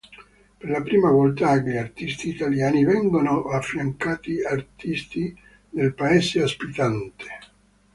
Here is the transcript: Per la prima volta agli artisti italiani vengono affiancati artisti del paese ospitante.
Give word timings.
Per 0.61 0.67
la 0.71 0.81
prima 0.81 1.11
volta 1.11 1.51
agli 1.51 1.77
artisti 1.77 2.29
italiani 2.29 2.83
vengono 2.83 3.43
affiancati 3.49 4.41
artisti 4.41 5.39
del 5.69 5.93
paese 5.93 6.41
ospitante. 6.41 7.25